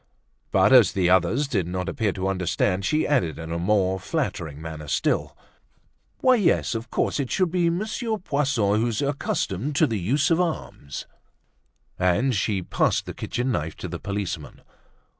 But, 0.51 0.73
as 0.73 0.93
the 0.93 1.11
others 1.11 1.47
did 1.47 1.67
not 1.67 1.87
appear 1.87 2.11
to 2.13 2.27
understand, 2.27 2.83
she 2.85 3.05
added 3.05 3.37
in 3.37 3.51
a 3.51 3.59
more 3.59 3.99
flattering 3.99 4.59
manner 4.59 4.87
still: 4.87 5.37
"Why, 6.21 6.37
yes, 6.37 6.73
of 6.73 6.89
course, 6.89 7.19
it 7.19 7.29
should 7.29 7.51
be 7.51 7.69
Monsieur 7.69 8.17
Poisson, 8.17 8.81
who's 8.81 9.03
accustomed 9.03 9.75
to 9.75 9.85
the 9.85 9.99
use 9.99 10.31
of 10.31 10.41
arms." 10.41 11.05
And 11.99 12.33
she 12.33 12.63
passed 12.63 13.05
the 13.05 13.13
kitchen 13.13 13.51
knife 13.51 13.75
to 13.75 13.87
the 13.87 13.99
policeman. 13.99 14.61